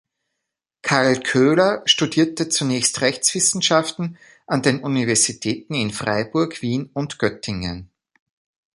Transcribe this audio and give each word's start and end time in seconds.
Karl 0.81 1.19
Köhler 1.21 1.83
studierte 1.85 2.49
zunächst 2.49 3.01
Rechtswissenschaften 3.01 4.17
an 4.47 4.63
den 4.63 4.81
Universitäten 4.81 5.75
in 5.75 5.91
Freiburg, 5.91 6.63
Wien 6.63 6.89
und 6.93 7.19
Göttingen. 7.19 7.91